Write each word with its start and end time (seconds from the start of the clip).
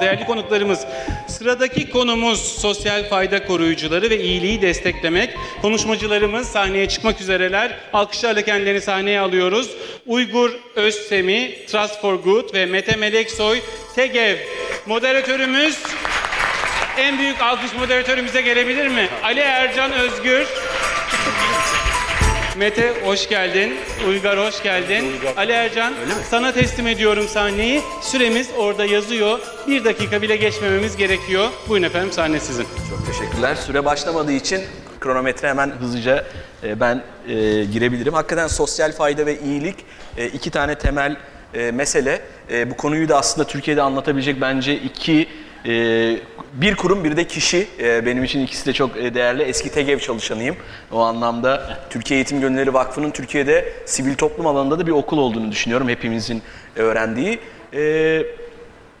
Değerli 0.00 0.26
konuklarımız, 0.26 0.86
sıradaki 1.28 1.90
konumuz 1.90 2.40
sosyal 2.40 3.08
fayda 3.08 3.46
koruyucuları 3.46 4.10
ve 4.10 4.20
iyiliği 4.20 4.62
desteklemek. 4.62 5.30
Konuşmacılarımız 5.62 6.48
sahneye 6.48 6.88
çıkmak 6.88 7.20
üzereler. 7.20 7.76
Alkışlarla 7.92 8.42
kendilerini 8.42 8.80
sahneye 8.80 9.20
alıyoruz. 9.20 9.70
Uygur 10.06 10.50
Özsemi, 10.76 11.66
Trust 11.66 12.00
for 12.00 12.14
Good 12.14 12.54
ve 12.54 12.66
Mete 12.66 12.96
Meleksoy, 12.96 13.60
TEGEV. 13.94 14.36
Moderatörümüz, 14.86 15.78
en 16.98 17.18
büyük 17.18 17.42
alkış 17.42 17.74
moderatörümüze 17.74 18.40
gelebilir 18.40 18.88
mi? 18.88 19.08
Ali 19.22 19.40
Ercan 19.40 19.92
Özgür. 19.92 20.46
Mete 22.58 22.94
hoş 23.04 23.28
geldin. 23.28 23.74
Uygar 24.08 24.38
hoş 24.38 24.62
geldin. 24.62 25.04
Ali 25.36 25.52
Ercan 25.52 25.94
sana 26.30 26.52
teslim 26.52 26.86
ediyorum 26.86 27.28
sahneyi. 27.28 27.82
Süremiz 28.02 28.50
orada 28.58 28.84
yazıyor. 28.84 29.38
Bir 29.66 29.84
dakika 29.84 30.22
bile 30.22 30.36
geçmememiz 30.36 30.96
gerekiyor. 30.96 31.48
Buyurun 31.68 31.86
efendim 31.86 32.12
sahne 32.12 32.40
sizin. 32.40 32.66
Çok 32.90 33.06
teşekkürler. 33.06 33.54
Süre 33.54 33.84
başlamadığı 33.84 34.32
için 34.32 34.60
kronometre 35.00 35.48
hemen 35.48 35.70
hızlıca 35.70 36.24
e, 36.62 36.80
ben 36.80 37.02
e, 37.28 37.34
girebilirim. 37.64 38.14
Hakikaten 38.14 38.46
sosyal 38.46 38.92
fayda 38.92 39.26
ve 39.26 39.40
iyilik 39.40 39.76
e, 40.16 40.26
iki 40.26 40.50
tane 40.50 40.78
temel 40.78 41.16
e, 41.54 41.70
mesele. 41.70 42.20
E, 42.50 42.70
bu 42.70 42.76
konuyu 42.76 43.08
da 43.08 43.18
aslında 43.18 43.46
Türkiye'de 43.48 43.82
anlatabilecek 43.82 44.40
bence 44.40 44.74
iki 44.74 45.28
e, 45.66 46.16
bir 46.52 46.74
kurum 46.74 47.04
bir 47.04 47.16
de 47.16 47.24
kişi. 47.24 47.68
E, 47.80 48.06
benim 48.06 48.24
için 48.24 48.40
ikisi 48.40 48.66
de 48.66 48.72
çok 48.72 48.96
e, 48.96 49.14
değerli. 49.14 49.42
Eski 49.42 49.72
TEGEV 49.72 49.98
çalışanıyım. 49.98 50.56
O 50.92 51.00
anlamda 51.00 51.78
Türkiye 51.90 52.18
Eğitim 52.18 52.40
Gönülleri 52.40 52.74
Vakfı'nın 52.74 53.10
Türkiye'de 53.10 53.72
sivil 53.86 54.14
toplum 54.14 54.46
alanında 54.46 54.78
da 54.78 54.86
bir 54.86 54.92
okul 54.92 55.18
olduğunu 55.18 55.52
düşünüyorum. 55.52 55.88
Hepimizin 55.88 56.42
öğrendiği. 56.76 57.38
E, 57.74 58.22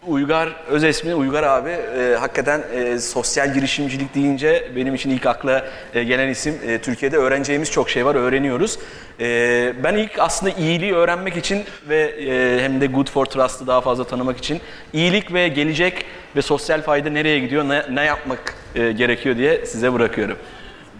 Uygar 0.06 0.48
Özesmi, 0.68 1.14
Uygar 1.14 1.42
abi 1.42 1.70
e, 1.70 2.16
hakikaten 2.20 2.62
e, 2.74 2.98
sosyal 2.98 3.54
girişimcilik 3.54 4.14
deyince 4.14 4.70
benim 4.76 4.94
için 4.94 5.10
ilk 5.10 5.26
akla 5.26 5.66
e, 5.94 6.04
gelen 6.04 6.28
isim. 6.28 6.58
E, 6.66 6.78
Türkiye'de 6.78 7.16
öğreneceğimiz 7.16 7.70
çok 7.70 7.90
şey 7.90 8.06
var, 8.06 8.14
öğreniyoruz. 8.14 8.78
E, 9.20 9.72
ben 9.84 9.94
ilk 9.94 10.18
aslında 10.18 10.52
iyiliği 10.52 10.94
öğrenmek 10.94 11.36
için 11.36 11.64
ve 11.88 11.96
e, 12.02 12.62
hem 12.62 12.80
de 12.80 12.86
Good 12.86 13.10
for 13.10 13.26
Trust'ı 13.26 13.66
daha 13.66 13.80
fazla 13.80 14.04
tanımak 14.04 14.38
için 14.38 14.60
iyilik 14.92 15.32
ve 15.32 15.48
gelecek 15.48 16.04
ve 16.36 16.42
sosyal 16.42 16.82
fayda 16.82 17.10
nereye 17.10 17.38
gidiyor, 17.38 17.68
ne, 17.68 17.82
ne 17.90 18.04
yapmak 18.04 18.54
e, 18.74 18.92
gerekiyor 18.92 19.36
diye 19.36 19.66
size 19.66 19.92
bırakıyorum. 19.92 20.38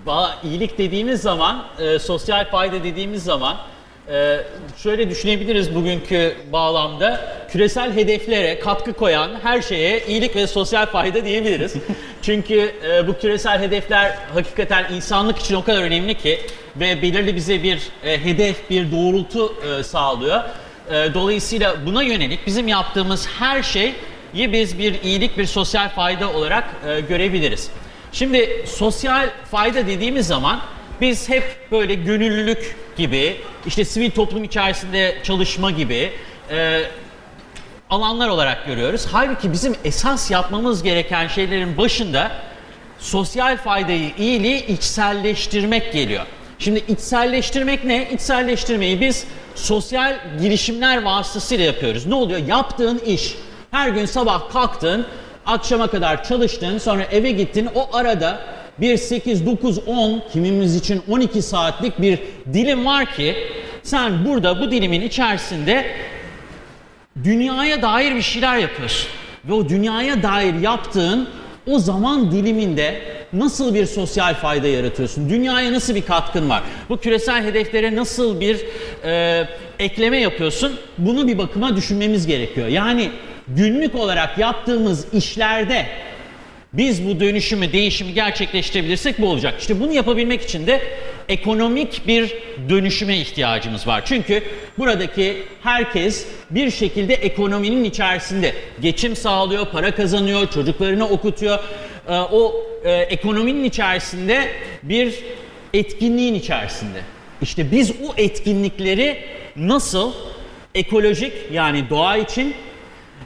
Valla 0.07 0.39
iyilik 0.45 0.79
dediğimiz 0.79 1.21
zaman, 1.21 1.65
e, 1.79 1.99
sosyal 1.99 2.51
fayda 2.51 2.85
dediğimiz 2.85 3.25
zaman 3.25 3.57
e, 4.13 4.41
şöyle 4.83 5.11
düşünebiliriz 5.11 5.75
bugünkü 5.75 6.37
bağlamda. 6.53 7.21
Küresel 7.51 7.93
hedeflere 7.93 8.59
katkı 8.59 8.93
koyan 8.93 9.31
her 9.43 9.63
şeye 9.63 10.07
iyilik 10.07 10.37
ve 10.37 10.47
sosyal 10.47 10.87
fayda 10.87 11.25
diyebiliriz. 11.25 11.75
Çünkü 12.23 12.73
e, 12.91 13.07
bu 13.07 13.19
küresel 13.19 13.61
hedefler 13.61 14.19
hakikaten 14.35 14.93
insanlık 14.93 15.39
için 15.39 15.55
o 15.55 15.65
kadar 15.65 15.83
önemli 15.83 16.15
ki 16.15 16.41
ve 16.77 17.03
belirli 17.03 17.37
bize 17.37 17.63
bir 17.63 17.83
e, 18.05 18.25
hedef, 18.25 18.71
bir 18.71 18.93
doğrultu 18.93 19.55
e, 19.63 19.83
sağlıyor. 19.83 20.41
E, 20.91 21.15
dolayısıyla 21.15 21.87
buna 21.87 22.03
yönelik 22.03 22.47
bizim 22.47 22.69
yaptığımız 22.69 23.29
her 23.39 23.63
şeyi 23.63 23.95
biz 24.35 24.79
bir 24.79 25.03
iyilik, 25.03 25.39
bir 25.39 25.47
sosyal 25.47 25.89
fayda 25.89 26.33
olarak 26.33 26.65
e, 26.89 27.01
görebiliriz. 27.01 27.71
Şimdi 28.13 28.65
sosyal 28.67 29.29
fayda 29.51 29.87
dediğimiz 29.87 30.27
zaman 30.27 30.61
biz 31.01 31.29
hep 31.29 31.45
böyle 31.73 31.95
gönüllülük 31.95 32.77
gibi, 32.97 33.37
işte 33.67 33.85
sivil 33.85 34.11
toplum 34.11 34.45
içerisinde 34.45 35.17
çalışma 35.23 35.71
gibi 35.71 36.13
e, 36.51 36.83
alanlar 37.91 38.29
olarak 38.29 38.67
görüyoruz. 38.67 39.07
Halbuki 39.13 39.53
bizim 39.53 39.77
esas 39.85 40.31
yapmamız 40.31 40.83
gereken 40.83 41.29
şeylerin 41.29 41.79
başında 41.79 42.33
sosyal 42.99 43.57
faydayı, 43.57 44.11
iyiliği 44.19 44.67
içselleştirmek 44.67 45.93
geliyor. 45.93 46.27
Şimdi 46.59 46.85
içselleştirmek 46.89 47.85
ne? 47.85 48.11
İçselleştirmeyi 48.11 49.01
biz 49.01 49.27
sosyal 49.55 50.17
girişimler 50.41 51.03
vasıtasıyla 51.03 51.65
yapıyoruz. 51.65 52.07
Ne 52.07 52.15
oluyor? 52.15 52.47
Yaptığın 52.47 52.99
iş. 52.99 53.35
Her 53.71 53.89
gün 53.89 54.07
sabah 54.07 54.53
kalktın, 54.53 55.07
akşama 55.47 55.87
kadar 55.87 56.25
çalıştın, 56.25 56.79
sonra 56.79 57.03
eve 57.03 57.31
gittin. 57.31 57.69
O 57.75 57.97
arada 57.97 58.41
bir 58.81 58.97
8, 58.97 59.47
9, 59.47 59.79
10, 59.89 60.23
kimimiz 60.33 60.77
için 60.77 61.03
12 61.09 61.43
saatlik 61.43 62.03
bir 62.03 62.19
dilim 62.53 62.87
var 62.87 63.15
ki 63.15 63.35
sen 63.83 64.25
burada 64.25 64.61
bu 64.61 64.71
dilimin 64.71 65.01
içerisinde 65.01 65.87
dünyaya 67.25 67.83
dair 67.83 68.15
bir 68.15 68.23
şeyler 68.23 68.57
yapıyorsun. 68.57 69.09
Ve 69.45 69.53
o 69.53 69.69
dünyaya 69.69 70.23
dair 70.23 70.55
yaptığın 70.55 71.29
o 71.67 71.79
zaman 71.79 72.33
diliminde 72.33 73.01
nasıl 73.33 73.75
bir 73.75 73.87
sosyal 73.87 74.35
fayda 74.35 74.69
yaratıyorsun? 74.69 75.31
Dünyaya 75.31 75.73
nasıl 75.73 75.95
bir 75.95 76.03
katkın 76.03 76.51
var? 76.51 76.63
Bu 76.89 76.97
küresel 76.97 77.45
hedeflere 77.45 77.97
nasıl 77.97 78.41
bir 78.41 78.61
e, 79.05 79.45
ekleme 79.79 80.21
yapıyorsun? 80.21 80.73
Bunu 80.99 81.29
bir 81.29 81.39
bakıma 81.39 81.77
düşünmemiz 81.77 82.27
gerekiyor. 82.27 82.69
Yani 82.69 83.11
günlük 83.49 83.95
olarak 83.95 84.39
yaptığımız 84.39 85.15
işlerde 85.15 85.87
biz 86.73 87.09
bu 87.09 87.21
dönüşümü, 87.21 87.73
değişimi 87.73 88.15
gerçekleştirebilirsek 88.15 89.19
bu 89.19 89.29
olacak. 89.29 89.55
İşte 89.61 89.81
bunu 89.81 89.93
yapabilmek 89.93 90.43
için 90.43 90.67
de 90.67 90.83
ekonomik 91.29 92.07
bir 92.07 92.35
dönüşüme 92.69 93.17
ihtiyacımız 93.17 93.87
var. 93.87 94.03
Çünkü 94.05 94.43
buradaki 94.79 95.37
herkes 95.63 96.27
bir 96.51 96.71
şekilde 96.71 97.15
ekonominin 97.15 97.85
içerisinde 97.85 98.55
geçim 98.81 99.17
sağlıyor, 99.17 99.67
para 99.67 99.95
kazanıyor, 99.95 100.51
çocuklarını 100.51 101.09
okutuyor. 101.09 101.59
Ee, 102.09 102.13
o 102.13 102.67
e, 102.85 102.93
ekonominin 102.93 103.65
içerisinde 103.65 104.49
bir 104.83 105.15
etkinliğin 105.75 106.35
içerisinde. 106.35 106.99
İşte 107.43 107.71
biz 107.71 107.91
o 107.91 108.15
etkinlikleri 108.17 109.19
nasıl 109.57 110.13
ekolojik 110.75 111.33
yani 111.53 111.91
doğa 111.91 112.17
için 112.17 112.55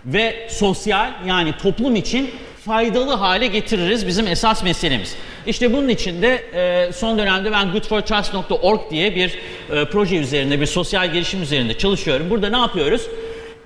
ve 0.06 0.48
sosyal 0.50 1.10
yani 1.26 1.54
toplum 1.62 1.96
için 1.96 2.30
faydalı 2.64 3.14
hale 3.14 3.46
getiririz 3.46 4.06
bizim 4.06 4.26
esas 4.26 4.62
meselemiz. 4.62 5.16
İşte 5.46 5.72
bunun 5.72 5.88
için 5.88 6.22
de 6.22 6.44
e, 6.54 6.92
son 6.92 7.18
dönemde 7.18 7.52
ben 7.52 7.72
goodfortrust.org 7.72 8.80
diye 8.90 9.16
bir 9.16 9.38
e, 9.70 9.84
proje 9.84 10.16
üzerinde, 10.16 10.60
bir 10.60 10.66
sosyal 10.66 11.12
girişim 11.12 11.42
üzerinde 11.42 11.78
çalışıyorum. 11.78 12.30
Burada 12.30 12.48
ne 12.48 12.58
yapıyoruz? 12.58 13.02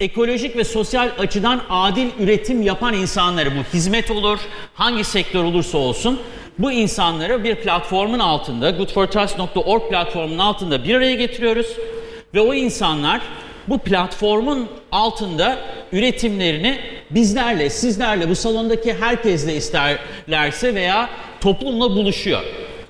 Ekolojik 0.00 0.56
ve 0.56 0.64
sosyal 0.64 1.10
açıdan 1.18 1.62
adil 1.70 2.06
üretim 2.20 2.62
yapan 2.62 2.94
insanları, 2.94 3.50
bu 3.50 3.76
hizmet 3.76 4.10
olur, 4.10 4.38
hangi 4.74 5.04
sektör 5.04 5.44
olursa 5.44 5.78
olsun, 5.78 6.20
bu 6.58 6.72
insanları 6.72 7.44
bir 7.44 7.54
platformun 7.54 8.18
altında, 8.18 8.70
goodfortrust.org 8.70 9.88
platformunun 9.90 10.38
altında 10.38 10.84
bir 10.84 10.94
araya 10.94 11.14
getiriyoruz. 11.14 11.66
Ve 12.34 12.40
o 12.40 12.54
insanlar 12.54 13.20
bu 13.68 13.78
platformun 13.78 14.68
altında 14.92 15.58
üretimlerini 15.92 16.80
bizlerle, 17.10 17.70
sizlerle, 17.70 18.28
bu 18.30 18.34
salondaki 18.34 18.94
herkesle 18.94 19.56
isterlerse 19.56 20.74
veya 20.74 21.10
toplumla 21.40 21.90
buluşuyor. 21.90 22.42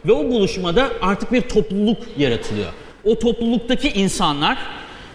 Ve 0.06 0.12
o 0.12 0.24
buluşmada 0.24 0.88
artık 1.02 1.32
bir 1.32 1.40
topluluk 1.40 1.98
yaratılıyor. 2.18 2.72
O 3.04 3.18
topluluktaki 3.18 3.88
insanlar 3.88 4.58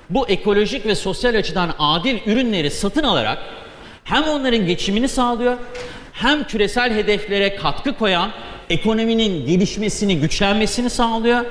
bu 0.09 0.27
ekolojik 0.27 0.85
ve 0.85 0.95
sosyal 0.95 1.35
açıdan 1.35 1.73
adil 1.79 2.17
ürünleri 2.25 2.71
satın 2.71 3.03
alarak 3.03 3.37
hem 4.03 4.23
onların 4.23 4.65
geçimini 4.65 5.07
sağlıyor 5.07 5.57
hem 6.13 6.43
küresel 6.43 6.93
hedeflere 6.93 7.55
katkı 7.55 7.93
koyan 7.93 8.31
ekonominin 8.69 9.45
gelişmesini, 9.45 10.19
güçlenmesini 10.19 10.89
sağlıyor 10.89 11.45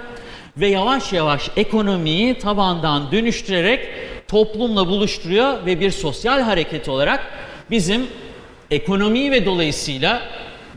ve 0.57 0.67
yavaş 0.67 1.13
yavaş 1.13 1.51
ekonomiyi 1.57 2.39
tabandan 2.39 3.13
dönüştürerek 3.13 3.89
toplumla 4.29 4.87
buluşturuyor 4.87 5.67
ve 5.67 5.81
bir 5.81 5.91
sosyal 5.91 6.41
hareket 6.41 6.89
olarak 6.89 7.21
bizim 7.71 8.07
ekonomiyi 8.71 9.31
ve 9.31 9.47
dolayısıyla 9.47 10.23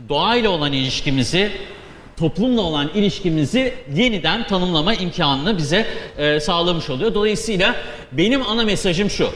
doğayla 0.08 0.50
olan 0.50 0.72
ilişkimizi, 0.72 1.52
toplumla 2.16 2.60
olan 2.60 2.90
ilişkimizi 2.94 3.74
yeniden 3.94 4.46
tanımlama 4.46 4.94
imkanını 4.94 5.58
bize 5.58 5.86
e, 6.18 6.40
sağlamış 6.40 6.90
oluyor. 6.90 7.14
Dolayısıyla 7.14 7.76
benim 8.12 8.42
ana 8.42 8.64
mesajım 8.64 9.10
şu. 9.10 9.30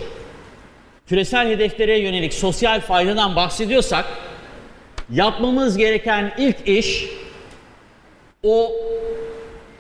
Küresel 1.09 1.49
hedeflere 1.49 1.99
yönelik 1.99 2.35
sosyal 2.35 2.81
faydadan 2.81 3.37
bahsediyorsak 3.37 4.05
yapmamız 5.11 5.77
gereken 5.77 6.35
ilk 6.39 6.69
iş 6.69 7.05
o 8.43 8.73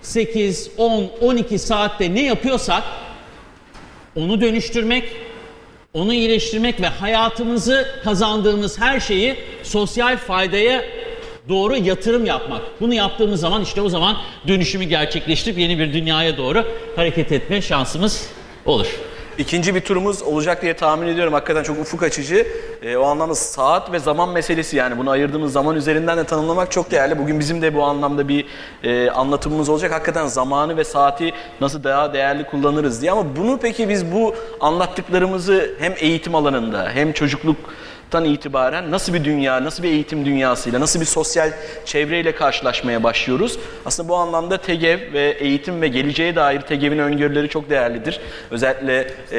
8, 0.03 0.71
10, 0.77 1.11
12 1.21 1.59
saatte 1.59 2.15
ne 2.15 2.23
yapıyorsak 2.23 2.83
onu 4.17 4.41
dönüştürmek, 4.41 5.05
onu 5.94 6.14
iyileştirmek 6.14 6.81
ve 6.81 6.87
hayatımızı 6.87 7.88
kazandığımız 8.05 8.79
her 8.81 9.00
şeyi 9.00 9.37
sosyal 9.62 10.17
faydaya 10.17 10.85
doğru 11.49 11.76
yatırım 11.76 12.26
yapmak. 12.26 12.62
Bunu 12.81 12.94
yaptığımız 12.94 13.40
zaman 13.40 13.62
işte 13.62 13.81
o 13.81 13.88
zaman 13.88 14.17
dönüşümü 14.49 14.85
gerçekleştirip 14.85 15.58
yeni 15.58 15.79
bir 15.79 15.93
dünyaya 15.93 16.37
doğru 16.37 16.64
hareket 16.96 17.32
etme 17.32 17.62
şansımız 17.62 18.26
olur. 18.67 18.87
İkinci 19.38 19.75
bir 19.75 19.81
turumuz 19.81 20.23
olacak 20.23 20.62
diye 20.62 20.76
tahmin 20.76 21.08
ediyorum. 21.08 21.32
Hakikaten 21.32 21.62
çok 21.62 21.79
ufuk 21.79 22.02
açıcı. 22.02 22.46
E, 22.83 22.97
o 22.97 23.05
anlamda 23.05 23.35
saat 23.35 23.93
ve 23.93 23.99
zaman 23.99 24.29
meselesi 24.29 24.77
yani 24.77 24.99
bunu 24.99 25.11
ayırdığımız 25.11 25.53
zaman 25.53 25.77
üzerinden 25.77 26.19
de 26.19 26.25
tanımlamak 26.25 26.73
çok 26.73 26.91
değerli. 26.91 27.19
Bugün 27.19 27.41
bizim 27.41 27.63
de 27.63 27.75
bu 27.75 27.85
anlamda 27.85 28.29
bir 28.29 28.45
e, 28.83 29.11
anlatımımız 29.11 29.69
olacak. 29.69 29.93
Hakikaten 29.93 30.27
zamanı 30.27 30.77
ve 30.77 30.85
saati 30.85 31.33
nasıl 31.61 31.85
daha 31.85 32.13
değerli 32.13 32.47
kullanırız 32.47 33.03
diye. 33.03 33.13
Ama 33.13 33.37
bunu 33.37 33.59
peki 33.63 33.89
biz 33.89 34.13
bu 34.13 34.35
anlattıklarımızı 34.61 35.71
hem 35.79 35.95
eğitim 35.99 36.35
alanında 36.35 36.91
hem 36.95 37.13
çocukluktan 37.13 38.25
itibaren 38.25 38.91
nasıl 38.91 39.15
bir 39.15 39.25
dünya, 39.25 39.65
nasıl 39.65 39.83
bir 39.83 39.89
eğitim 39.89 40.25
dünyasıyla, 40.25 40.81
nasıl 40.81 41.01
bir 41.01 41.05
sosyal 41.05 41.51
çevreyle 41.85 42.35
karşılaşmaya 42.35 43.03
başlıyoruz? 43.03 43.59
Aslında 43.87 44.09
bu 44.09 44.17
anlamda 44.17 44.57
TEGEV 44.57 45.13
ve 45.13 45.31
eğitim 45.31 45.83
ve 45.83 45.89
geleceğe 45.89 46.37
dair 46.37 46.61
TEGEV'in 46.61 46.99
öngörüleri 46.99 47.49
çok 47.49 47.71
değerlidir. 47.71 48.21
Özellikle 48.51 49.11
e, 49.33 49.39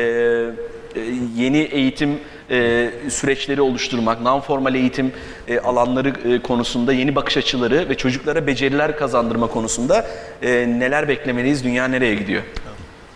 e, 0.96 1.02
yeni 1.36 1.58
eğitim 1.58 2.20
e, 2.51 2.90
süreçleri 3.10 3.62
oluşturmak, 3.62 4.22
non-formal 4.22 4.75
eğitim 4.75 5.12
e, 5.48 5.60
alanları 5.60 6.10
e, 6.10 6.42
konusunda 6.42 6.94
yeni 6.94 7.16
bakış 7.16 7.38
açıları 7.38 7.90
ve 7.90 7.98
çocuklara 7.98 8.48
beceriler 8.48 8.98
kazandırma 8.98 9.48
konusunda 9.48 10.07
e, 10.42 10.50
neler 10.68 11.07
beklemeliyiz, 11.07 11.63
dünya 11.63 11.88
nereye 11.88 12.16
gidiyor? 12.16 12.44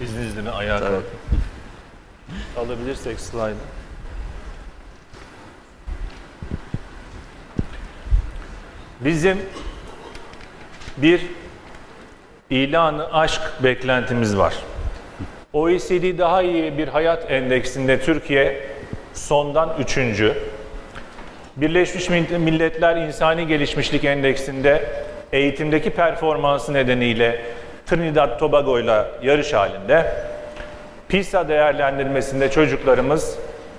İzninizle 0.01 0.51
ayağa 0.51 0.79
Tabii. 0.79 0.89
kalkın. 0.89 1.03
Alabilirsek 2.57 3.19
slide'ı. 3.19 3.53
Bizim 9.01 9.37
bir 10.97 11.21
ilanı 12.49 13.13
aşk 13.13 13.41
beklentimiz 13.63 14.37
var. 14.37 14.53
OECD 15.53 16.17
daha 16.17 16.41
iyi 16.41 16.77
bir 16.77 16.87
hayat 16.87 17.31
endeksinde 17.31 17.99
Türkiye 18.01 18.72
sondan 19.13 19.75
üçüncü. 19.79 20.33
Birleşmiş 21.57 22.09
Milletler 22.09 22.95
İnsani 22.95 23.47
Gelişmişlik 23.47 24.03
Endeksinde 24.03 24.89
eğitimdeki 25.31 25.89
performansı 25.89 26.73
nedeniyle 26.73 27.41
Trinidad 27.85 28.39
Tobago 28.39 28.79
ile 28.79 29.03
yarış 29.23 29.53
halinde. 29.53 30.13
PISA 31.09 31.47
değerlendirmesinde 31.47 32.51
çocuklarımız 32.51 33.37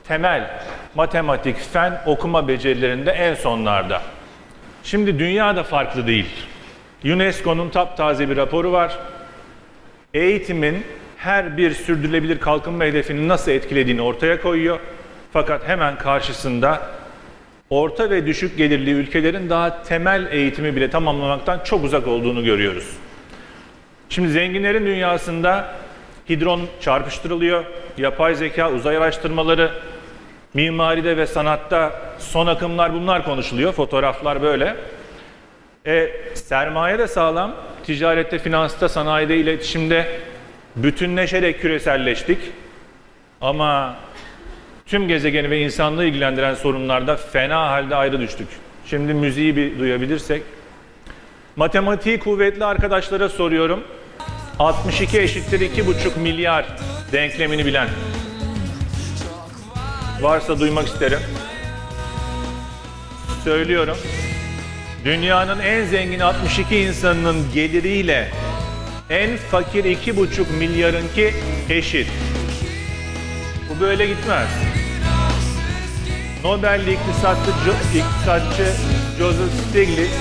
temel 0.08 0.50
matematik, 0.94 1.56
fen 1.72 2.00
okuma 2.06 2.48
becerilerinde 2.48 3.10
en 3.10 3.34
sonlarda. 3.34 4.02
Şimdi 4.84 5.18
dünya 5.18 5.56
da 5.56 5.62
farklı 5.62 6.06
değil. 6.06 6.46
UNESCO'nun 7.04 7.70
taptaze 7.70 8.30
bir 8.30 8.36
raporu 8.36 8.72
var. 8.72 8.98
Eğitimin 10.14 10.84
her 11.16 11.56
bir 11.56 11.70
sürdürülebilir 11.70 12.40
kalkınma 12.40 12.84
hedefini 12.84 13.28
nasıl 13.28 13.50
etkilediğini 13.50 14.02
ortaya 14.02 14.42
koyuyor. 14.42 14.80
Fakat 15.34 15.68
hemen 15.68 15.98
karşısında 15.98 16.82
orta 17.70 18.10
ve 18.10 18.26
düşük 18.26 18.58
gelirli 18.58 18.90
ülkelerin 18.90 19.50
daha 19.50 19.82
temel 19.82 20.26
eğitimi 20.30 20.76
bile 20.76 20.90
tamamlamaktan 20.90 21.60
çok 21.64 21.84
uzak 21.84 22.06
olduğunu 22.06 22.44
görüyoruz. 22.44 22.96
Şimdi 24.08 24.28
zenginlerin 24.28 24.86
dünyasında 24.86 25.74
hidron 26.28 26.60
çarpıştırılıyor, 26.80 27.64
yapay 27.98 28.34
zeka, 28.34 28.70
uzay 28.70 28.96
araştırmaları, 28.96 29.70
mimaride 30.54 31.16
ve 31.16 31.26
sanatta 31.26 32.00
son 32.18 32.46
akımlar 32.46 32.92
bunlar 32.92 33.24
konuşuluyor, 33.24 33.72
fotoğraflar 33.72 34.42
böyle. 34.42 34.76
E, 35.86 36.10
sermaye 36.34 36.98
de 36.98 37.08
sağlam, 37.08 37.54
ticarette, 37.86 38.38
finansta, 38.38 38.88
sanayide, 38.88 39.36
iletişimde 39.36 40.20
bütünleşerek 40.76 41.60
küreselleştik. 41.60 42.38
Ama 43.40 43.96
tüm 44.86 45.08
gezegeni 45.08 45.50
ve 45.50 45.60
insanlığı 45.60 46.04
ilgilendiren 46.04 46.54
sorunlarda 46.54 47.16
fena 47.16 47.70
halde 47.70 47.96
ayrı 47.96 48.20
düştük. 48.20 48.48
Şimdi 48.86 49.14
müziği 49.14 49.56
bir 49.56 49.78
duyabilirsek. 49.78 50.42
Matematiği 51.56 52.18
kuvvetli 52.18 52.64
arkadaşlara 52.64 53.28
soruyorum. 53.28 53.84
62 54.58 55.20
eşittir 55.20 55.60
2,5 55.60 56.18
milyar 56.18 56.66
denklemini 57.12 57.66
bilen. 57.66 57.88
Varsa 60.20 60.60
duymak 60.60 60.86
isterim. 60.86 61.18
Söylüyorum. 63.44 63.96
Dünyanın 65.04 65.60
en 65.60 65.84
zengin 65.84 66.20
62 66.20 66.76
insanının 66.76 67.52
geliriyle 67.54 68.30
en 69.10 69.36
fakir 69.36 69.84
2,5 69.84 70.52
milyarınki 70.58 71.34
eşit. 71.70 72.08
Bu 73.70 73.80
böyle 73.80 74.06
gitmez. 74.06 74.73
Nobel'li 76.44 76.92
iktisatçı, 76.92 77.50
iktisatçı 77.94 78.64
Joseph 79.18 79.52
Stiglitz 79.68 80.18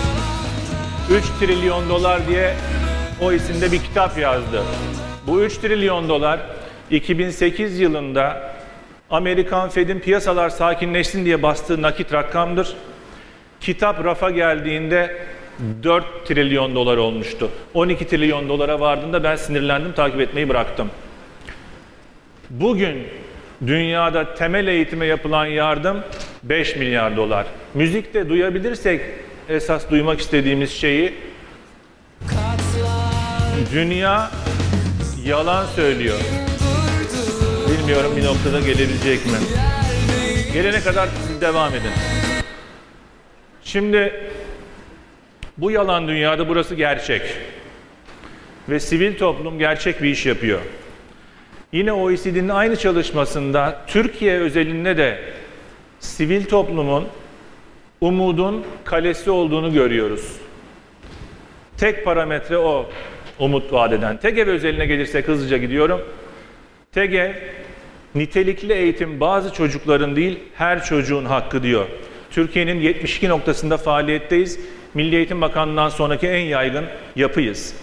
3 1.12 1.24
trilyon 1.40 1.90
dolar 1.90 2.28
diye 2.28 2.54
o 3.22 3.32
isimde 3.32 3.72
bir 3.72 3.80
kitap 3.80 4.18
yazdı. 4.18 4.64
Bu 5.28 5.42
3 5.42 5.58
trilyon 5.58 6.10
dolar 6.10 6.40
2008 6.92 7.80
yılında 7.80 8.54
Amerikan 9.10 9.70
Fed'in 9.70 10.00
piyasalar 10.00 10.50
sakinleşsin 10.50 11.26
diye 11.26 11.44
bastığı 11.44 11.82
nakit 11.82 12.14
rakamdır. 12.14 12.76
Kitap 13.60 14.04
rafa 14.04 14.30
geldiğinde 14.30 15.18
4 15.84 16.26
trilyon 16.28 16.76
dolar 16.76 16.98
olmuştu. 16.98 17.50
12 17.74 18.08
trilyon 18.08 18.50
dolara 18.50 18.80
vardığında 18.80 19.24
ben 19.24 19.36
sinirlendim, 19.36 19.94
takip 19.94 20.22
etmeyi 20.22 20.50
bıraktım. 20.50 20.90
Bugün 22.50 23.08
dünyada 23.68 24.36
temel 24.36 24.68
eğitime 24.68 25.06
yapılan 25.06 25.46
yardım 25.46 26.04
5 26.44 26.76
milyar 26.76 27.18
dolar. 27.18 27.46
Müzikte 27.74 28.30
duyabilirsek 28.30 29.02
esas 29.50 29.90
duymak 29.90 30.20
istediğimiz 30.20 30.72
şeyi 30.72 31.14
dünya 33.74 34.32
yalan 35.26 35.66
söylüyor. 35.66 36.20
Bilmiyorum 37.70 38.14
bir 38.18 38.26
noktada 38.26 38.60
gelebilecek 38.60 39.26
mi? 39.26 39.38
Gelene 40.54 40.80
kadar 40.80 41.10
devam 41.42 41.72
edin. 41.74 41.92
Şimdi 43.64 44.14
bu 45.58 45.72
yalan 45.72 46.08
dünyada 46.08 46.50
burası 46.50 46.76
gerçek. 46.76 47.22
Ve 48.70 48.80
sivil 48.80 49.18
toplum 49.18 49.60
gerçek 49.60 50.04
bir 50.04 50.10
iş 50.10 50.26
yapıyor. 50.26 50.60
Yine 51.74 51.94
OECD'nin 51.94 52.50
aynı 52.50 52.76
çalışmasında 52.76 53.82
Türkiye 53.88 54.40
özelinde 54.40 54.98
de 54.98 55.20
sivil 56.00 56.46
toplumun 56.46 57.08
umudun 58.02 58.66
kalesi 58.84 59.32
olduğunu 59.32 59.74
görüyoruz. 59.74 60.38
Tek 61.78 62.06
parametre 62.06 62.58
o 62.58 62.90
umut 63.40 63.74
vaat 63.74 63.94
eden. 63.94 64.18
TEGEV 64.18 64.48
özeline 64.48 64.86
gelirsek 64.86 65.28
hızlıca 65.28 65.58
gidiyorum. 65.58 66.02
TEGEV 66.92 67.32
nitelikli 68.16 68.74
eğitim 68.74 69.20
bazı 69.20 69.54
çocukların 69.54 70.16
değil 70.16 70.40
her 70.56 70.84
çocuğun 70.84 71.26
hakkı 71.26 71.64
diyor. 71.64 71.86
Türkiye'nin 72.32 72.80
72 72.80 73.30
noktasında 73.30 73.78
faaliyetteyiz. 73.78 74.60
Milli 74.94 75.16
Eğitim 75.16 75.42
Bakanlığı'ndan 75.42 75.90
sonraki 75.90 76.28
en 76.28 76.46
yaygın 76.46 76.86
yapıyız. 77.16 77.76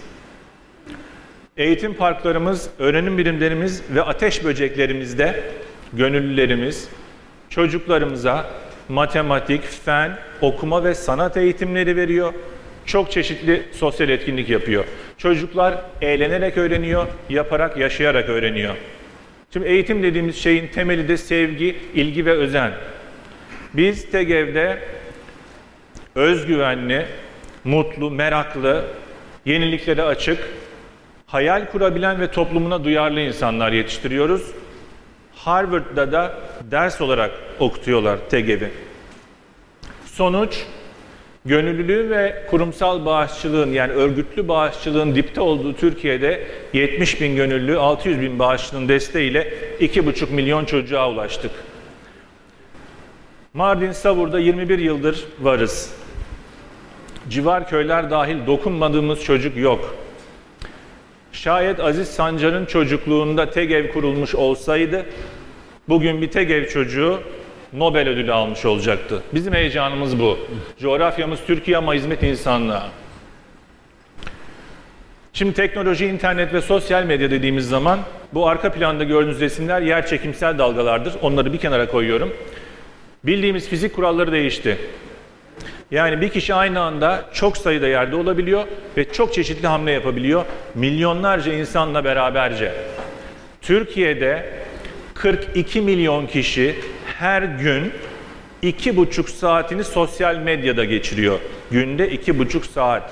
Eğitim 1.61 1.93
parklarımız, 1.93 2.69
öğrenim 2.79 3.17
birimlerimiz 3.17 3.83
ve 3.89 4.01
ateş 4.01 4.43
böceklerimizde 4.43 5.43
gönüllülerimiz 5.93 6.89
çocuklarımıza 7.49 8.45
matematik, 8.89 9.63
fen, 9.63 10.17
okuma 10.41 10.83
ve 10.83 10.93
sanat 10.95 11.37
eğitimleri 11.37 11.95
veriyor. 11.95 12.33
Çok 12.85 13.11
çeşitli 13.11 13.63
sosyal 13.71 14.09
etkinlik 14.09 14.49
yapıyor. 14.49 14.85
Çocuklar 15.17 15.75
eğlenerek 16.01 16.57
öğreniyor, 16.57 17.07
yaparak, 17.29 17.77
yaşayarak 17.77 18.29
öğreniyor. 18.29 18.75
Şimdi 19.53 19.67
eğitim 19.67 20.03
dediğimiz 20.03 20.35
şeyin 20.35 20.67
temeli 20.67 21.07
de 21.07 21.17
sevgi, 21.17 21.75
ilgi 21.95 22.25
ve 22.25 22.31
özen. 22.31 22.71
Biz 23.73 24.11
TEGEV'de 24.11 24.79
özgüvenli, 26.15 27.05
mutlu, 27.63 28.11
meraklı, 28.11 28.85
yeniliklere 29.45 30.03
açık, 30.03 30.39
hayal 31.31 31.71
kurabilen 31.71 32.21
ve 32.21 32.31
toplumuna 32.31 32.83
duyarlı 32.83 33.19
insanlar 33.19 33.71
yetiştiriyoruz. 33.71 34.51
Harvard'da 35.35 36.11
da 36.11 36.37
ders 36.71 37.01
olarak 37.01 37.31
okutuyorlar 37.59 38.17
TEGEV'i. 38.29 38.69
Sonuç, 40.05 40.65
gönüllülüğün 41.45 42.09
ve 42.09 42.43
kurumsal 42.49 43.05
bağışçılığın 43.05 43.71
yani 43.71 43.93
örgütlü 43.93 44.47
bağışçılığın 44.47 45.15
dipte 45.15 45.41
olduğu 45.41 45.75
Türkiye'de 45.75 46.47
70 46.73 47.21
bin 47.21 47.35
gönüllü, 47.35 47.77
600 47.77 48.21
bin 48.21 48.39
bağışçının 48.39 48.87
desteğiyle 48.87 49.53
2,5 49.79 50.31
milyon 50.31 50.65
çocuğa 50.65 51.09
ulaştık. 51.11 51.51
Mardin 53.53 53.91
Savur'da 53.91 54.39
21 54.39 54.79
yıldır 54.79 55.25
varız. 55.39 55.93
Civar 57.29 57.69
köyler 57.69 58.11
dahil 58.11 58.47
dokunmadığımız 58.47 59.23
çocuk 59.23 59.57
yok. 59.57 59.95
Şayet 61.33 61.79
Aziz 61.79 62.07
Sancar'ın 62.07 62.65
çocukluğunda 62.65 63.49
TEGEV 63.49 63.91
kurulmuş 63.91 64.35
olsaydı 64.35 65.05
bugün 65.89 66.21
bir 66.21 66.31
TEGEV 66.31 66.67
çocuğu 66.67 67.21
Nobel 67.73 68.09
ödülü 68.09 68.33
almış 68.33 68.65
olacaktı. 68.65 69.23
Bizim 69.33 69.53
heyecanımız 69.53 70.19
bu. 70.19 70.37
Coğrafyamız 70.79 71.39
Türkiye 71.47 71.77
ama 71.77 71.93
hizmet 71.93 72.23
insanlığa. 72.23 72.89
Şimdi 75.33 75.53
teknoloji, 75.53 76.05
internet 76.05 76.53
ve 76.53 76.61
sosyal 76.61 77.03
medya 77.03 77.31
dediğimiz 77.31 77.69
zaman 77.69 77.99
bu 78.33 78.47
arka 78.47 78.71
planda 78.71 79.03
gördüğünüz 79.03 79.39
resimler 79.39 79.81
yer 79.81 80.07
çekimsel 80.07 80.57
dalgalardır. 80.57 81.13
Onları 81.21 81.53
bir 81.53 81.57
kenara 81.57 81.87
koyuyorum. 81.87 82.33
Bildiğimiz 83.23 83.69
fizik 83.69 83.95
kuralları 83.95 84.31
değişti. 84.31 84.77
Yani 85.91 86.21
bir 86.21 86.29
kişi 86.29 86.53
aynı 86.53 86.81
anda 86.81 87.25
çok 87.33 87.57
sayıda 87.57 87.87
yerde 87.87 88.15
olabiliyor 88.15 88.63
ve 88.97 89.13
çok 89.13 89.33
çeşitli 89.33 89.67
hamle 89.67 89.91
yapabiliyor. 89.91 90.45
Milyonlarca 90.75 91.53
insanla 91.53 92.03
beraberce. 92.03 92.73
Türkiye'de 93.61 94.49
42 95.13 95.81
milyon 95.81 96.27
kişi 96.27 96.75
her 97.19 97.41
gün 97.41 97.93
iki 98.61 98.97
buçuk 98.97 99.29
saatini 99.29 99.83
sosyal 99.83 100.35
medyada 100.35 100.85
geçiriyor. 100.85 101.39
Günde 101.71 102.09
iki 102.09 102.39
buçuk 102.39 102.65
saat. 102.65 103.11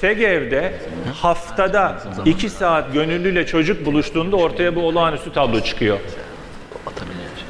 TEGEV'de 0.00 0.72
haftada 1.14 1.98
iki 2.24 2.50
saat 2.50 2.92
gönüllüyle 2.92 3.46
çocuk 3.46 3.86
buluştuğunda 3.86 4.36
ortaya 4.36 4.76
bu 4.76 4.80
olağanüstü 4.80 5.32
tablo 5.32 5.60
çıkıyor. 5.60 5.98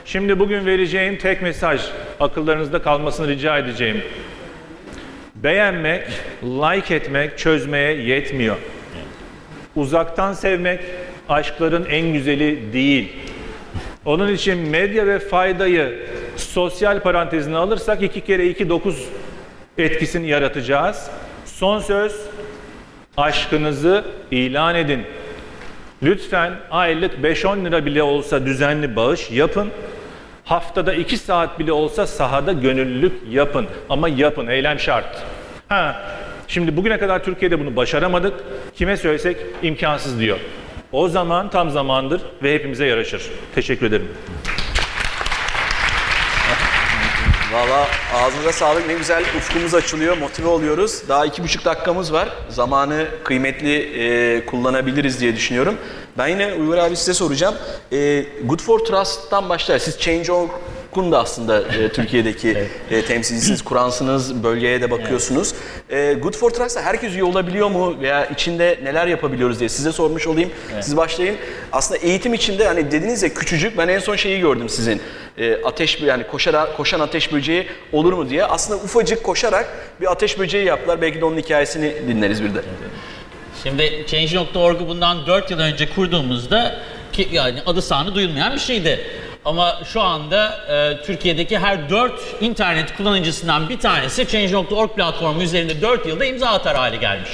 Şimdi 0.04 0.38
bugün 0.38 0.66
vereceğim 0.66 1.18
tek 1.18 1.42
mesaj, 1.42 1.80
akıllarınızda 2.20 2.82
kalmasını 2.82 3.28
rica 3.28 3.58
edeceğim. 3.58 4.02
Beğenmek, 5.44 6.02
like 6.42 6.94
etmek 6.94 7.38
çözmeye 7.38 7.92
yetmiyor. 7.92 8.56
Uzaktan 9.76 10.32
sevmek 10.32 10.80
aşkların 11.28 11.86
en 11.90 12.12
güzeli 12.12 12.72
değil. 12.72 13.12
Onun 14.04 14.32
için 14.32 14.58
medya 14.58 15.06
ve 15.06 15.18
faydayı 15.18 15.98
sosyal 16.36 17.00
parantezine 17.00 17.56
alırsak 17.56 18.02
iki 18.02 18.20
kere 18.20 18.48
iki 18.48 18.68
dokuz 18.68 19.08
etkisini 19.78 20.28
yaratacağız. 20.28 21.10
Son 21.44 21.78
söz 21.78 22.20
aşkınızı 23.16 24.04
ilan 24.30 24.74
edin. 24.74 25.02
Lütfen 26.02 26.52
aylık 26.70 27.14
5-10 27.14 27.64
lira 27.64 27.86
bile 27.86 28.02
olsa 28.02 28.46
düzenli 28.46 28.96
bağış 28.96 29.30
yapın. 29.30 29.70
Haftada 30.44 30.94
2 30.94 31.16
saat 31.18 31.58
bile 31.58 31.72
olsa 31.72 32.06
sahada 32.06 32.52
gönüllülük 32.52 33.12
yapın. 33.30 33.66
Ama 33.88 34.08
yapın, 34.08 34.46
eylem 34.46 34.78
şart. 34.78 35.22
Ha, 35.68 36.02
şimdi 36.48 36.76
bugüne 36.76 36.98
kadar 36.98 37.24
Türkiye'de 37.24 37.60
bunu 37.60 37.76
başaramadık. 37.76 38.34
Kime 38.76 38.96
söylesek 38.96 39.36
imkansız 39.62 40.20
diyor. 40.20 40.38
O 40.92 41.08
zaman 41.08 41.50
tam 41.50 41.70
zamandır 41.70 42.22
ve 42.42 42.54
hepimize 42.54 42.86
yaraşır. 42.86 43.22
Teşekkür 43.54 43.86
ederim. 43.86 44.08
Valla 47.52 47.86
ağzınıza 48.14 48.52
sağlık. 48.52 48.86
Ne 48.86 48.94
güzel 48.94 49.24
ufkumuz 49.38 49.74
açılıyor, 49.74 50.16
motive 50.16 50.48
oluyoruz. 50.48 51.02
Daha 51.08 51.26
iki 51.26 51.42
buçuk 51.44 51.64
dakikamız 51.64 52.12
var. 52.12 52.28
Zamanı 52.48 53.06
kıymetli 53.24 53.74
e, 53.76 54.46
kullanabiliriz 54.46 55.20
diye 55.20 55.36
düşünüyorum. 55.36 55.74
Ben 56.18 56.28
yine 56.28 56.54
Uygur 56.54 56.76
abi 56.78 56.96
size 56.96 57.14
soracağım. 57.14 57.54
E, 57.92 58.26
Good 58.44 58.60
for 58.60 58.78
Trust'tan 58.78 59.48
başlar. 59.48 59.78
Siz 59.78 59.98
Change.org'un 60.94 61.12
da 61.12 61.20
aslında 61.20 61.60
e, 61.60 61.88
Türkiye'deki 61.88 62.50
e, 62.90 63.04
temsilcisiniz, 63.04 63.62
kuransınız, 63.62 64.42
bölgeye 64.44 64.80
de 64.80 64.90
bakıyorsunuz. 64.90 65.54
E, 65.90 66.12
Good 66.12 66.34
for 66.34 66.50
Trust'a 66.50 66.82
herkes 66.82 67.14
üye 67.14 67.24
olabiliyor 67.24 67.70
mu 67.70 67.96
veya 68.00 68.26
içinde 68.26 68.78
neler 68.82 69.06
yapabiliyoruz 69.06 69.58
diye 69.60 69.68
size 69.68 69.92
sormuş 69.92 70.26
olayım. 70.26 70.50
Siz 70.80 70.96
başlayın. 70.96 71.36
Aslında 71.72 72.00
eğitim 72.00 72.34
içinde 72.34 72.66
hani 72.66 72.90
dediniz 72.90 73.22
ya 73.22 73.34
küçücük 73.34 73.78
ben 73.78 73.88
en 73.88 73.98
son 73.98 74.16
şeyi 74.16 74.40
gördüm 74.40 74.68
sizin. 74.68 75.00
E, 75.38 75.64
ateş 75.64 76.00
yani 76.00 76.26
koşarak 76.26 76.76
koşan 76.76 77.00
ateş 77.00 77.32
böceği 77.32 77.66
olur 77.92 78.12
mu 78.12 78.30
diye. 78.30 78.44
Aslında 78.44 78.82
ufacık 78.84 79.22
koşarak 79.22 79.68
bir 80.00 80.12
ateş 80.12 80.38
böceği 80.38 80.66
yaptılar. 80.66 81.00
Belki 81.02 81.20
de 81.20 81.24
onun 81.24 81.38
hikayesini 81.38 81.94
dinleriz 82.08 82.42
bir 82.42 82.54
de. 82.54 82.62
Şimdi 83.62 84.04
Change.org'u 84.06 84.88
bundan 84.88 85.26
4 85.26 85.50
yıl 85.50 85.58
önce 85.58 85.88
kurduğumuzda 85.94 86.78
ki 87.12 87.28
yani 87.32 87.58
adı 87.66 87.82
sanı 87.82 88.14
duyulmayan 88.14 88.54
bir 88.54 88.60
şeydi. 88.60 89.00
Ama 89.44 89.80
şu 89.92 90.00
anda 90.00 90.60
e, 90.68 91.04
Türkiye'deki 91.06 91.58
her 91.58 91.90
4 91.90 92.12
internet 92.40 92.96
kullanıcısından 92.96 93.68
bir 93.68 93.78
tanesi 93.78 94.28
Change.org 94.28 94.90
platformu 94.90 95.42
üzerinde 95.42 95.82
4 95.82 96.06
yılda 96.06 96.24
imza 96.24 96.46
atar 96.46 96.76
hale 96.76 96.96
gelmiş. 96.96 97.30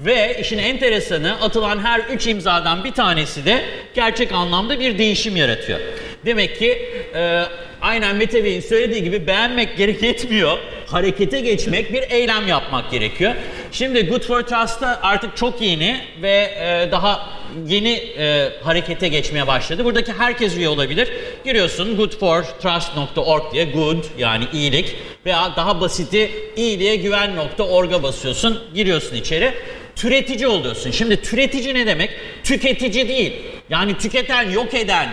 Ve 0.00 0.36
işin 0.40 0.58
enteresanı 0.58 1.40
atılan 1.42 1.84
her 1.84 2.00
3 2.00 2.26
imzadan 2.26 2.84
bir 2.84 2.92
tanesi 2.92 3.44
de 3.44 3.64
gerçek 3.94 4.32
anlamda 4.32 4.80
bir 4.80 4.98
değişim 4.98 5.36
yaratıyor. 5.36 5.80
Demek 6.26 6.58
ki 6.58 6.88
e, 7.14 7.42
aynen 7.82 8.16
Mete 8.16 8.44
Bey'in 8.44 8.60
söylediği 8.60 9.04
gibi 9.04 9.26
beğenmek 9.26 9.76
gerek 9.76 10.02
yetmiyor. 10.02 10.58
Harekete 10.86 11.40
geçmek, 11.40 11.92
bir 11.92 12.10
eylem 12.10 12.48
yapmak 12.48 12.90
gerekiyor. 12.90 13.34
Şimdi 13.72 14.06
Good 14.06 14.22
for 14.22 14.42
Trust'ta 14.42 15.00
artık 15.02 15.36
çok 15.36 15.60
yeni 15.60 16.00
ve 16.22 16.54
e, 16.58 16.92
daha 16.92 17.33
yeni 17.66 17.92
e, 17.92 18.52
harekete 18.62 19.08
geçmeye 19.08 19.46
başladı. 19.46 19.84
Buradaki 19.84 20.12
herkes 20.12 20.56
üye 20.56 20.68
olabilir. 20.68 21.08
Giriyorsun 21.44 21.96
goodfortrust.org 21.96 23.52
diye 23.52 23.64
good 23.64 24.04
yani 24.18 24.44
iyilik 24.52 24.96
veya 25.26 25.52
daha 25.56 25.80
basiti 25.80 26.30
iyiliğe 26.56 26.96
güven.org'a 26.96 28.02
basıyorsun. 28.02 28.62
Giriyorsun 28.74 29.16
içeri. 29.16 29.54
Türetici 29.96 30.46
oluyorsun. 30.46 30.90
Şimdi 30.90 31.22
türetici 31.22 31.74
ne 31.74 31.86
demek? 31.86 32.10
Tüketici 32.44 33.08
değil. 33.08 33.32
Yani 33.70 33.98
tüketen, 33.98 34.50
yok 34.50 34.74
eden, 34.74 35.08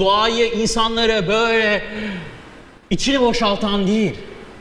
doğayı, 0.00 0.46
insanları 0.46 1.28
böyle 1.28 1.82
içini 2.90 3.20
boşaltan 3.20 3.86
değil. 3.86 4.12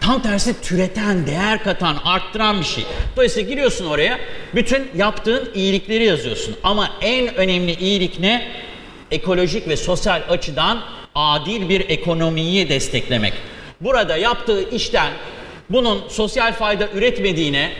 Tam 0.05 0.21
tersi 0.21 0.61
türeten, 0.61 1.27
değer 1.27 1.63
katan, 1.63 1.97
arttıran 2.03 2.59
bir 2.59 2.65
şey. 2.65 2.85
Dolayısıyla 3.15 3.49
giriyorsun 3.49 3.85
oraya, 3.85 4.19
bütün 4.55 4.87
yaptığın 4.95 5.51
iyilikleri 5.55 6.03
yazıyorsun. 6.03 6.55
Ama 6.63 6.89
en 7.01 7.35
önemli 7.35 7.73
iyilik 7.73 8.19
ne? 8.19 8.47
Ekolojik 9.11 9.67
ve 9.67 9.77
sosyal 9.77 10.21
açıdan 10.29 10.81
adil 11.15 11.69
bir 11.69 11.89
ekonomiyi 11.89 12.69
desteklemek. 12.69 13.33
Burada 13.81 14.17
yaptığı 14.17 14.69
işten 14.69 15.11
bunun 15.69 16.03
sosyal 16.09 16.53
fayda 16.53 16.87
üretmediğine 16.93 17.71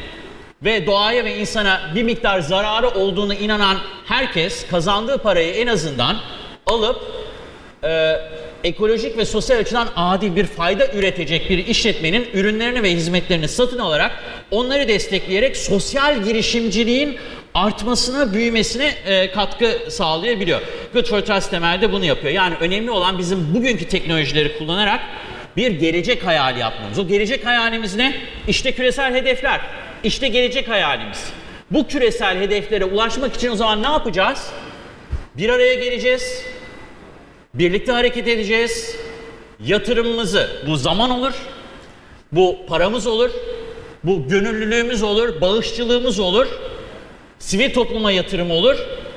ve 0.63 0.86
doğaya 0.86 1.25
ve 1.25 1.38
insana 1.38 1.91
bir 1.96 2.03
miktar 2.03 2.39
zararı 2.39 2.89
olduğunu 2.89 3.34
inanan 3.34 3.77
herkes 4.05 4.67
kazandığı 4.67 5.17
parayı 5.17 5.53
en 5.53 5.67
azından 5.67 6.17
alıp 6.67 7.01
e, 7.84 8.15
ekolojik 8.65 9.17
ve 9.17 9.25
sosyal 9.25 9.60
açıdan 9.60 9.88
adil 9.95 10.36
bir 10.36 10.45
fayda 10.45 10.88
üretecek 10.88 11.50
bir 11.50 11.67
işletmenin 11.67 12.27
ürünlerini 12.34 12.84
ve 12.84 12.91
hizmetlerini 12.91 13.48
satın 13.48 13.79
alarak 13.79 14.12
onları 14.51 14.88
destekleyerek 14.88 15.57
sosyal 15.57 16.24
girişimciliğin 16.24 17.17
artmasına, 17.53 18.34
büyümesine 18.34 18.93
e, 19.05 19.31
katkı 19.31 19.77
sağlayabiliyor. 19.89 20.62
Good 20.93 21.05
for 21.05 21.22
Trust 21.22 21.51
temelde 21.51 21.91
bunu 21.91 22.05
yapıyor. 22.05 22.34
Yani 22.34 22.55
önemli 22.60 22.91
olan 22.91 23.17
bizim 23.17 23.55
bugünkü 23.55 23.88
teknolojileri 23.88 24.57
kullanarak 24.57 25.01
bir 25.57 25.72
gelecek 25.72 26.25
hayali 26.25 26.60
yapmamız. 26.60 27.00
O 27.00 27.07
gelecek 27.07 27.45
hayalimiz 27.45 27.95
ne? 27.95 28.15
İşte 28.48 28.72
küresel 28.72 29.13
hedefler. 29.13 29.62
İşte 30.03 30.27
gelecek 30.27 30.69
hayalimiz. 30.69 31.25
Bu 31.72 31.88
küresel 31.88 32.39
hedeflere 32.39 32.86
ulaşmak 32.86 33.36
için 33.36 33.51
o 33.51 33.55
zaman 33.55 33.84
ne 33.84 33.88
yapacağız? 33.88 34.48
Bir 35.38 35.50
araya 35.50 35.74
geleceğiz. 35.74 36.54
Birlikte 37.55 37.91
hareket 37.91 38.27
edeceğiz. 38.27 38.95
Yatırımımızı 39.65 40.50
bu 40.67 40.75
zaman 40.75 41.09
olur. 41.09 41.33
Bu 42.31 42.57
paramız 42.67 43.07
olur. 43.07 43.31
Bu 44.03 44.27
gönüllülüğümüz 44.27 45.03
olur, 45.03 45.41
bağışçılığımız 45.41 46.19
olur. 46.19 46.47
Sivil 47.39 47.74
topluma 47.74 48.12
yatırım 48.12 48.51
olur. 48.51 48.75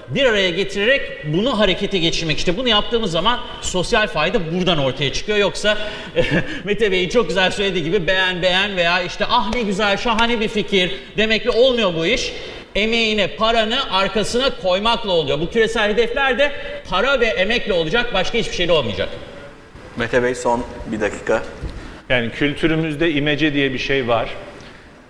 Bir 0.09 0.25
araya 0.25 0.51
getirerek 0.51 1.03
bunu 1.25 1.59
harekete 1.59 1.99
geçirmek 1.99 2.39
işte 2.39 2.57
bunu 2.57 2.69
yaptığımız 2.69 3.11
zaman 3.11 3.41
sosyal 3.61 4.07
fayda 4.07 4.53
buradan 4.53 4.79
ortaya 4.79 5.13
çıkıyor. 5.13 5.39
Yoksa 5.39 5.79
Mete 6.65 6.93
Bey'in 6.93 7.09
çok 7.09 7.29
güzel 7.29 7.51
söylediği 7.51 7.85
gibi 7.85 8.07
beğen 8.07 8.43
beğen 8.43 8.77
veya 8.77 9.03
işte 9.03 9.25
ah 9.29 9.55
ne 9.55 9.63
güzel 9.63 9.97
şahane 9.97 10.41
bir 10.41 10.49
fikir 10.49 10.93
demekle 11.17 11.51
olmuyor 11.51 11.95
bu 11.95 12.07
iş 12.07 12.33
emeğine, 12.79 13.37
paranı 13.37 13.93
arkasına 13.93 14.51
koymakla 14.63 15.13
oluyor. 15.13 15.41
Bu 15.41 15.51
küresel 15.51 15.91
hedefler 15.91 16.39
de 16.39 16.53
para 16.91 17.21
ve 17.21 17.27
emekle 17.27 17.73
olacak, 17.73 18.15
başka 18.15 18.39
hiçbir 18.39 18.57
şeyle 18.57 18.73
olmayacak. 18.73 19.09
Mete 19.97 20.23
Bey 20.23 20.35
son 20.35 20.65
bir 20.87 21.01
dakika. 21.01 21.43
Yani 22.09 22.31
kültürümüzde 22.31 23.13
imece 23.13 23.55
diye 23.55 23.73
bir 23.73 23.79
şey 23.79 24.09
var. 24.09 24.29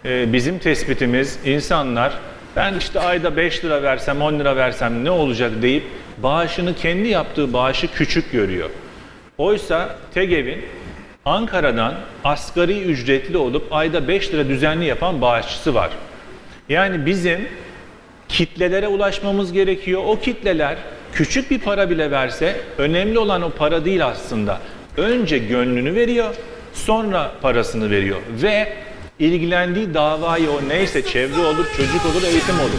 Ee, 0.05 0.33
bizim 0.33 0.59
tespitimiz 0.59 1.39
insanlar 1.45 2.13
ben 2.57 2.75
işte 2.75 3.01
ayda 3.01 3.37
5 3.37 3.65
lira 3.65 3.83
versem 3.83 4.23
10 4.23 4.39
lira 4.39 4.57
versem 4.57 5.05
ne 5.05 5.11
olacak 5.11 5.51
deyip 5.63 5.85
bağışını 6.19 6.75
kendi 6.75 7.09
yaptığı 7.09 7.53
bağışı 7.53 7.93
küçük 7.93 8.33
görüyor. 8.33 8.71
Oysa 9.39 9.97
TEGEV'in 10.15 10.65
Ankara'dan 11.25 11.95
asgari 12.25 12.83
ücretli 12.83 13.37
olup 13.37 13.73
ayda 13.73 14.09
5 14.09 14.33
lira 14.33 14.49
düzenli 14.49 14.85
yapan 14.85 15.21
bağışçısı 15.21 15.75
var. 15.75 15.91
Yani 16.69 17.07
bizim 17.07 17.49
kitlelere 18.29 18.89
ulaşmamız 18.89 19.53
gerekiyor. 19.53 20.03
O 20.07 20.21
kitleler 20.21 20.77
küçük 21.13 21.51
bir 21.51 21.59
para 21.59 21.91
bile 21.91 22.11
verse 22.11 22.61
önemli 22.79 23.19
olan 23.19 23.43
o 23.43 23.51
para 23.51 23.85
değil 23.85 24.07
aslında. 24.07 24.61
Önce 24.97 25.39
gönlünü 25.39 25.95
veriyor, 25.95 26.35
sonra 26.75 27.33
parasını 27.43 27.91
veriyor 27.91 28.19
ve 28.43 28.73
ilgilendiği 29.19 29.95
davayı 29.95 30.51
o 30.51 30.69
neyse 30.69 31.03
çevre 31.03 31.41
olur, 31.41 31.67
çocuk 31.77 32.07
olur, 32.07 32.23
eğitim 32.23 32.61
olur. 32.61 32.79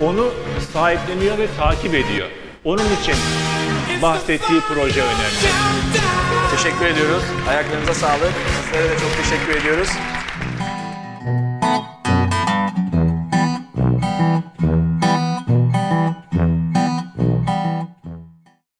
Onu 0.00 0.30
sahipleniyor 0.72 1.38
ve 1.38 1.46
takip 1.58 1.94
ediyor. 1.94 2.28
Onun 2.64 2.84
için 3.02 3.14
bahsettiği 4.02 4.60
proje 4.60 5.00
önemli. 5.00 5.50
Teşekkür 6.56 6.86
ediyoruz. 6.86 7.22
Ayaklarınıza 7.48 7.94
sağlık. 7.94 8.32
Sizlere 8.64 8.90
de 8.90 8.94
çok 8.98 9.24
teşekkür 9.24 9.60
ediyoruz. 9.60 9.88